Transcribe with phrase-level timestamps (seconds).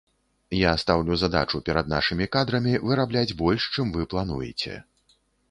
[0.59, 4.73] Я стаўлю задачу перад нашымі кадрамі вырабляць больш, чым вы плануеце.